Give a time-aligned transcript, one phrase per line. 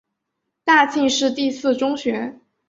[0.63, 2.39] 大庆市第四中学。